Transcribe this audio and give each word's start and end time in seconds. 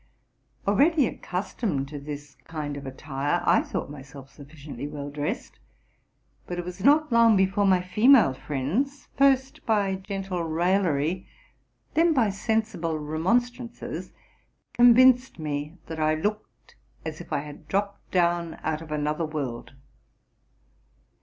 Already 0.67 1.05
accustomed 1.05 1.87
to 1.89 1.99
this 1.99 2.33
kind 2.45 2.75
of 2.75 2.87
attire, 2.87 3.43
I 3.45 3.61
thought 3.61 3.91
myself 3.91 4.31
sufficiently 4.33 4.87
well 4.87 5.11
dressed; 5.11 5.59
but 6.47 6.57
it 6.57 6.65
was 6.65 6.83
not 6.83 7.11
long 7.11 7.37
before 7.37 7.67
my 7.67 7.83
fe 7.83 8.07
male 8.07 8.33
friends, 8.33 9.09
first 9.15 9.63
by 9.63 9.93
gentle 9.97 10.41
raillery, 10.43 11.27
then 11.93 12.15
by 12.15 12.31
'sensible 12.31 12.95
remon 12.95 13.41
strances, 13.41 14.11
convinced 14.73 15.37
me 15.37 15.77
that 15.85 15.99
I 15.99 16.15
looked 16.15 16.75
as 17.05 17.21
if 17.21 17.31
I 17.31 17.41
had 17.41 17.67
dropped 17.67 18.09
down 18.09 18.57
out 18.63 18.81
of 18.81 18.91
another 18.91 19.27
world. 19.27 19.73